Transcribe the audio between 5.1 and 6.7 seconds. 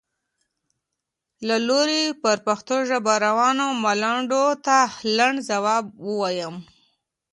لنډ ځواب ووایم.